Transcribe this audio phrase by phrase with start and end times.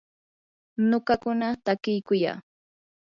[0.89, 2.39] nuqakuna takiykuyaa.